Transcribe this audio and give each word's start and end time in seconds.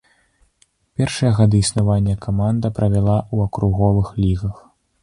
Першыя 1.01 1.31
гады 1.39 1.61
існавання 1.65 2.15
каманда 2.27 2.67
правяла 2.81 3.17
ў 3.35 3.51
акруговых 3.51 4.15
лігах. 4.27 4.57